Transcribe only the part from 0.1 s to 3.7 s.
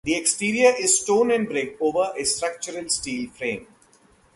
exterior is stone and brick over a structural steel frame.